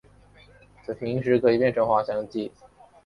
[0.99, 2.51] 平时可以变成滑翔机。